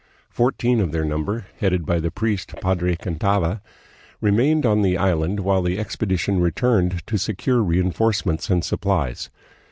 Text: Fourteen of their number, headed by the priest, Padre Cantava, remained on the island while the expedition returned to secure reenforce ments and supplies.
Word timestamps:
Fourteen 0.31 0.79
of 0.79 0.91
their 0.91 1.05
number, 1.05 1.45
headed 1.59 1.85
by 1.85 1.99
the 1.99 2.09
priest, 2.09 2.55
Padre 2.59 2.95
Cantava, 2.95 3.61
remained 4.19 4.65
on 4.65 4.81
the 4.81 4.97
island 4.97 5.41
while 5.41 5.61
the 5.61 5.77
expedition 5.77 6.39
returned 6.39 7.05
to 7.05 7.19
secure 7.19 7.61
reenforce 7.61 8.25
ments 8.25 8.49
and 8.49 8.65
supplies. 8.65 9.29